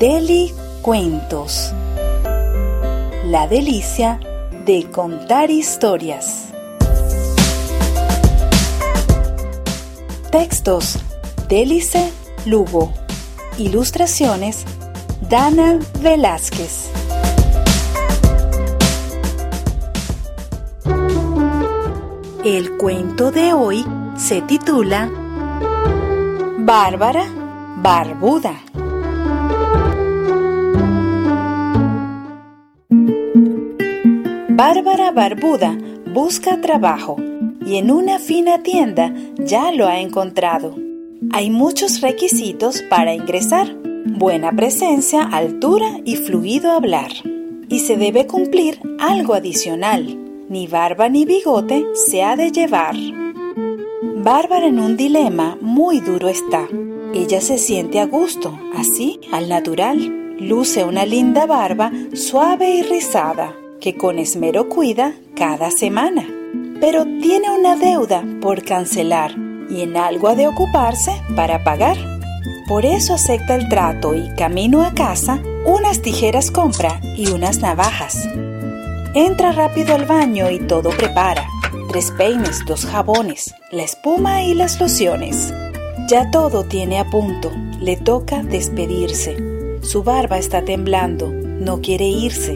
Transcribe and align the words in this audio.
Deli 0.00 0.50
Cuentos. 0.80 1.74
La 3.26 3.46
delicia 3.46 4.18
de 4.64 4.90
contar 4.90 5.50
historias. 5.50 6.46
Textos: 10.32 10.98
Delice 11.50 12.10
Lugo. 12.46 12.94
Ilustraciones: 13.58 14.64
Dana 15.28 15.78
Velázquez. 16.00 16.88
El 22.42 22.78
cuento 22.78 23.30
de 23.32 23.52
hoy 23.52 23.84
se 24.16 24.40
titula 24.40 25.10
Bárbara 26.56 27.26
Barbuda. 27.82 28.54
Bárbara 34.62 35.10
Barbuda 35.10 35.74
busca 36.12 36.60
trabajo 36.60 37.16
y 37.64 37.76
en 37.76 37.90
una 37.90 38.18
fina 38.18 38.62
tienda 38.62 39.10
ya 39.38 39.72
lo 39.72 39.88
ha 39.88 40.00
encontrado. 40.00 40.76
Hay 41.32 41.48
muchos 41.48 42.02
requisitos 42.02 42.82
para 42.90 43.14
ingresar. 43.14 43.74
Buena 44.18 44.52
presencia, 44.52 45.22
altura 45.22 46.00
y 46.04 46.16
fluido 46.16 46.72
hablar. 46.72 47.10
Y 47.70 47.78
se 47.78 47.96
debe 47.96 48.26
cumplir 48.26 48.78
algo 48.98 49.32
adicional. 49.32 50.18
Ni 50.50 50.66
barba 50.66 51.08
ni 51.08 51.24
bigote 51.24 51.86
se 51.94 52.22
ha 52.22 52.36
de 52.36 52.52
llevar. 52.52 52.96
Bárbara 54.16 54.66
en 54.66 54.78
un 54.78 54.94
dilema 54.94 55.56
muy 55.62 56.00
duro 56.00 56.28
está. 56.28 56.68
Ella 57.14 57.40
se 57.40 57.56
siente 57.56 57.98
a 57.98 58.04
gusto, 58.04 58.60
así, 58.76 59.20
al 59.32 59.48
natural. 59.48 60.36
Luce 60.38 60.84
una 60.84 61.06
linda 61.06 61.46
barba 61.46 61.90
suave 62.12 62.74
y 62.74 62.82
rizada 62.82 63.54
que 63.80 63.96
con 63.96 64.18
esmero 64.18 64.68
cuida 64.68 65.14
cada 65.34 65.70
semana. 65.70 66.26
Pero 66.80 67.04
tiene 67.04 67.50
una 67.50 67.76
deuda 67.76 68.24
por 68.40 68.62
cancelar 68.62 69.34
y 69.68 69.82
en 69.82 69.96
algo 69.96 70.28
ha 70.28 70.34
de 70.34 70.48
ocuparse 70.48 71.12
para 71.34 71.64
pagar. 71.64 71.96
Por 72.68 72.86
eso 72.86 73.14
acepta 73.14 73.54
el 73.54 73.68
trato 73.68 74.14
y 74.14 74.34
camino 74.36 74.82
a 74.82 74.94
casa, 74.94 75.42
unas 75.64 76.02
tijeras 76.02 76.50
compra 76.50 77.00
y 77.16 77.30
unas 77.30 77.58
navajas. 77.58 78.28
Entra 79.14 79.52
rápido 79.52 79.94
al 79.94 80.04
baño 80.04 80.50
y 80.50 80.60
todo 80.60 80.90
prepara. 80.90 81.46
Tres 81.88 82.12
peines, 82.12 82.64
dos 82.66 82.86
jabones, 82.86 83.52
la 83.72 83.82
espuma 83.82 84.44
y 84.44 84.54
las 84.54 84.80
lociones. 84.80 85.52
Ya 86.08 86.30
todo 86.30 86.64
tiene 86.64 87.00
a 87.00 87.04
punto. 87.04 87.50
Le 87.80 87.96
toca 87.96 88.42
despedirse. 88.42 89.36
Su 89.82 90.02
barba 90.02 90.38
está 90.38 90.64
temblando. 90.64 91.28
No 91.28 91.80
quiere 91.80 92.06
irse. 92.06 92.54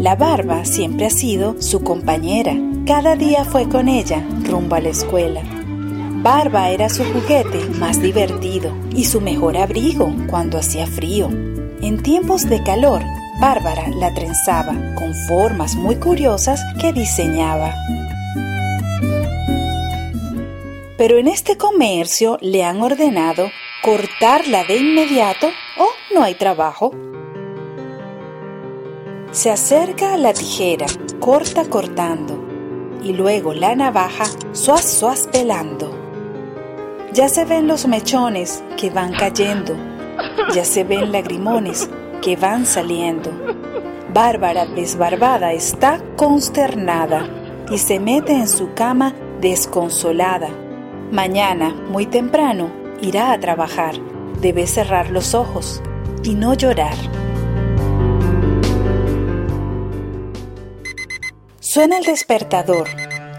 La 0.00 0.16
barba 0.16 0.64
siempre 0.64 1.04
ha 1.04 1.10
sido 1.10 1.60
su 1.60 1.84
compañera. 1.84 2.54
Cada 2.86 3.16
día 3.16 3.44
fue 3.44 3.68
con 3.68 3.86
ella 3.86 4.26
rumbo 4.44 4.76
a 4.76 4.80
la 4.80 4.88
escuela. 4.88 5.42
Barba 6.22 6.70
era 6.70 6.88
su 6.88 7.04
juguete 7.04 7.66
más 7.78 8.00
divertido 8.00 8.74
y 8.96 9.04
su 9.04 9.20
mejor 9.20 9.58
abrigo 9.58 10.10
cuando 10.30 10.56
hacía 10.56 10.86
frío. 10.86 11.28
En 11.82 12.02
tiempos 12.02 12.48
de 12.48 12.62
calor, 12.62 13.02
Bárbara 13.42 13.88
la 13.90 14.14
trenzaba 14.14 14.72
con 14.94 15.14
formas 15.28 15.76
muy 15.76 15.96
curiosas 15.96 16.62
que 16.80 16.94
diseñaba. 16.94 17.74
Pero 20.96 21.18
en 21.18 21.28
este 21.28 21.58
comercio 21.58 22.38
le 22.40 22.64
han 22.64 22.80
ordenado 22.80 23.50
cortarla 23.82 24.64
de 24.64 24.78
inmediato 24.78 25.48
o 25.78 26.14
no 26.14 26.22
hay 26.22 26.36
trabajo. 26.36 26.90
Se 29.32 29.48
acerca 29.48 30.14
a 30.14 30.16
la 30.16 30.32
tijera, 30.32 30.86
corta 31.20 31.64
cortando, 31.64 32.36
y 33.00 33.12
luego 33.12 33.54
la 33.54 33.76
navaja, 33.76 34.24
suaz 34.50 34.84
suaz 34.84 35.28
pelando. 35.30 35.96
Ya 37.12 37.28
se 37.28 37.44
ven 37.44 37.68
los 37.68 37.86
mechones 37.86 38.64
que 38.76 38.90
van 38.90 39.12
cayendo, 39.12 39.76
ya 40.52 40.64
se 40.64 40.82
ven 40.82 41.12
lagrimones 41.12 41.88
que 42.20 42.34
van 42.34 42.66
saliendo. 42.66 43.30
Bárbara 44.12 44.66
desbarbada 44.66 45.52
está 45.52 46.00
consternada 46.16 47.28
y 47.70 47.78
se 47.78 48.00
mete 48.00 48.32
en 48.32 48.48
su 48.48 48.74
cama 48.74 49.14
desconsolada. 49.40 50.48
Mañana, 51.12 51.72
muy 51.88 52.06
temprano, 52.06 52.68
irá 53.00 53.30
a 53.30 53.38
trabajar. 53.38 53.94
Debe 54.40 54.66
cerrar 54.66 55.10
los 55.10 55.34
ojos 55.34 55.80
y 56.24 56.34
no 56.34 56.54
llorar. 56.54 56.96
Suena 61.72 61.98
el 61.98 62.04
despertador, 62.04 62.88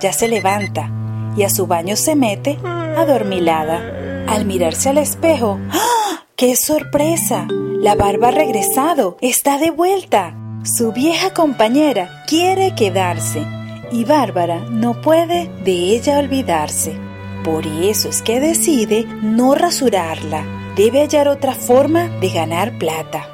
ya 0.00 0.12
se 0.12 0.26
levanta 0.26 0.90
y 1.36 1.44
a 1.44 1.48
su 1.48 1.68
baño 1.68 1.94
se 1.94 2.16
mete 2.16 2.58
adormilada. 2.64 4.24
Al 4.26 4.46
mirarse 4.46 4.88
al 4.88 4.98
espejo, 4.98 5.60
¡ah! 5.70 6.24
¡Qué 6.34 6.56
sorpresa! 6.56 7.46
La 7.78 7.94
barba 7.94 8.28
ha 8.28 8.30
regresado, 8.32 9.16
está 9.20 9.58
de 9.58 9.70
vuelta. 9.70 10.34
Su 10.64 10.90
vieja 10.90 11.34
compañera 11.34 12.24
quiere 12.26 12.74
quedarse 12.74 13.46
y 13.92 14.02
Bárbara 14.02 14.58
no 14.70 15.00
puede 15.00 15.48
de 15.62 15.94
ella 15.94 16.18
olvidarse. 16.18 16.98
Por 17.44 17.64
eso 17.64 18.08
es 18.08 18.22
que 18.22 18.40
decide 18.40 19.04
no 19.22 19.54
rasurarla. 19.54 20.74
Debe 20.74 21.02
hallar 21.02 21.28
otra 21.28 21.54
forma 21.54 22.08
de 22.18 22.30
ganar 22.30 22.76
plata. 22.76 23.28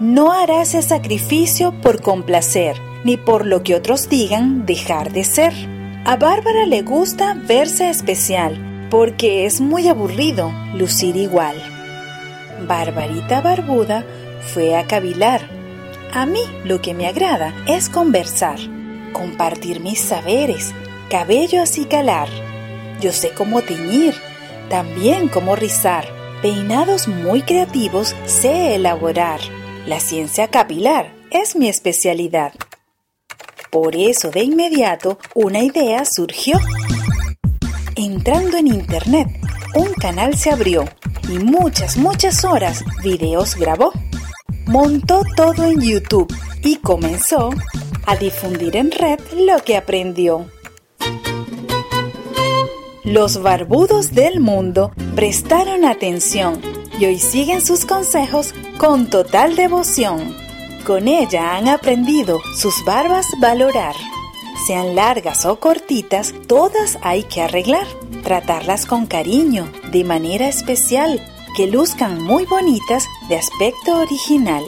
No 0.00 0.32
hará 0.32 0.62
ese 0.62 0.82
sacrificio 0.82 1.70
por 1.80 2.02
complacer 2.02 2.90
ni 3.04 3.16
por 3.16 3.46
lo 3.46 3.62
que 3.62 3.74
otros 3.74 4.08
digan 4.08 4.66
dejar 4.66 5.12
de 5.12 5.24
ser. 5.24 5.52
A 6.04 6.16
Bárbara 6.16 6.66
le 6.66 6.82
gusta 6.82 7.34
verse 7.34 7.90
especial, 7.90 8.88
porque 8.90 9.46
es 9.46 9.60
muy 9.60 9.88
aburrido 9.88 10.52
lucir 10.74 11.16
igual. 11.16 11.56
Barbarita 12.66 13.40
Barbuda 13.40 14.04
fue 14.52 14.76
a 14.76 14.86
cavilar. 14.86 15.42
A 16.12 16.26
mí 16.26 16.42
lo 16.64 16.82
que 16.82 16.94
me 16.94 17.06
agrada 17.06 17.54
es 17.66 17.88
conversar, 17.88 18.58
compartir 19.12 19.80
mis 19.80 20.00
saberes, 20.00 20.74
cabello 21.08 21.62
así 21.62 21.84
calar. 21.84 22.28
Yo 23.00 23.12
sé 23.12 23.30
cómo 23.30 23.62
teñir, 23.62 24.14
también 24.68 25.28
cómo 25.28 25.56
rizar, 25.56 26.06
peinados 26.42 27.08
muy 27.08 27.42
creativos 27.42 28.14
sé 28.26 28.74
elaborar. 28.74 29.40
La 29.86 30.00
ciencia 30.00 30.48
capilar 30.48 31.12
es 31.30 31.56
mi 31.56 31.68
especialidad. 31.68 32.52
Por 33.72 33.96
eso 33.96 34.30
de 34.30 34.42
inmediato 34.42 35.16
una 35.34 35.60
idea 35.60 36.04
surgió. 36.04 36.58
Entrando 37.96 38.58
en 38.58 38.66
internet, 38.66 39.28
un 39.74 39.94
canal 39.94 40.36
se 40.36 40.50
abrió 40.50 40.84
y 41.26 41.38
muchas, 41.38 41.96
muchas 41.96 42.44
horas 42.44 42.84
videos 43.02 43.56
grabó. 43.56 43.90
Montó 44.66 45.22
todo 45.34 45.64
en 45.64 45.80
YouTube 45.80 46.30
y 46.62 46.76
comenzó 46.76 47.48
a 48.04 48.14
difundir 48.16 48.76
en 48.76 48.90
red 48.90 49.18
lo 49.38 49.64
que 49.64 49.78
aprendió. 49.78 50.44
Los 53.04 53.40
barbudos 53.40 54.12
del 54.12 54.40
mundo 54.40 54.92
prestaron 55.14 55.86
atención 55.86 56.60
y 57.00 57.06
hoy 57.06 57.18
siguen 57.18 57.62
sus 57.62 57.86
consejos 57.86 58.54
con 58.76 59.08
total 59.08 59.56
devoción. 59.56 60.41
Con 60.84 61.06
ella 61.06 61.56
han 61.56 61.68
aprendido 61.68 62.40
sus 62.56 62.84
barbas 62.84 63.26
valorar. 63.38 63.94
Sean 64.66 64.96
largas 64.96 65.46
o 65.46 65.60
cortitas, 65.60 66.34
todas 66.48 66.98
hay 67.02 67.22
que 67.22 67.40
arreglar. 67.40 67.86
Tratarlas 68.24 68.84
con 68.84 69.06
cariño, 69.06 69.70
de 69.92 70.02
manera 70.02 70.48
especial, 70.48 71.24
que 71.56 71.68
luzcan 71.68 72.20
muy 72.20 72.46
bonitas 72.46 73.06
de 73.28 73.36
aspecto 73.36 73.96
original. 74.00 74.64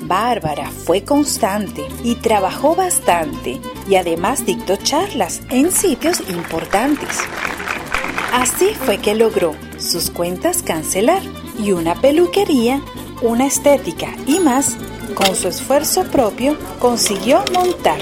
Bárbara 0.00 0.68
fue 0.68 1.04
constante 1.04 1.86
y 2.02 2.16
trabajó 2.16 2.74
bastante 2.74 3.60
y 3.88 3.94
además 3.94 4.44
dictó 4.44 4.74
charlas 4.74 5.42
en 5.50 5.70
sitios 5.70 6.20
importantes. 6.28 7.20
Así 8.32 8.74
fue 8.84 8.98
que 8.98 9.14
logró 9.14 9.54
sus 9.78 10.10
cuentas 10.10 10.62
cancelar 10.62 11.22
y 11.56 11.70
una 11.70 11.94
peluquería 11.94 12.82
una 13.22 13.46
estética 13.46 14.14
y 14.26 14.40
más, 14.40 14.76
con 15.14 15.34
su 15.36 15.48
esfuerzo 15.48 16.04
propio 16.04 16.56
consiguió 16.80 17.44
montar. 17.52 18.00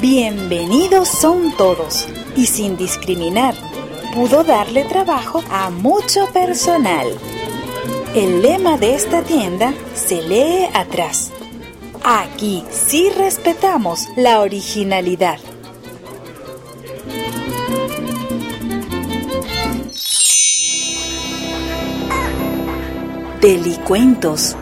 Bienvenidos 0.00 1.08
son 1.08 1.52
todos 1.56 2.06
y 2.36 2.46
sin 2.46 2.76
discriminar, 2.76 3.54
pudo 4.14 4.44
darle 4.44 4.84
trabajo 4.84 5.42
a 5.50 5.70
mucho 5.70 6.26
personal. 6.32 7.08
El 8.14 8.42
lema 8.42 8.78
de 8.78 8.94
esta 8.94 9.22
tienda 9.22 9.74
se 9.94 10.22
lee 10.22 10.68
atrás. 10.72 11.32
Aquí 12.04 12.64
sí 12.70 13.10
respetamos 13.10 14.08
la 14.16 14.40
originalidad. 14.40 15.38
Delicuentos. 23.40 24.56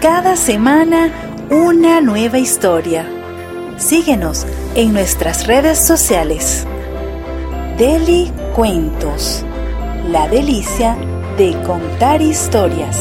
Cada 0.00 0.36
semana 0.36 1.10
una 1.50 2.00
nueva 2.00 2.38
historia. 2.38 3.04
Síguenos 3.78 4.46
en 4.76 4.92
nuestras 4.92 5.48
redes 5.48 5.80
sociales. 5.80 6.64
Delicuentos. 7.76 9.44
La 10.08 10.28
delicia 10.28 10.96
de 11.36 11.60
contar 11.62 12.22
historias. 12.22 12.96